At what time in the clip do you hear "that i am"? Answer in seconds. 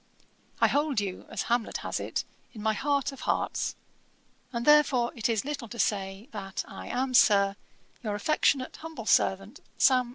6.31-7.13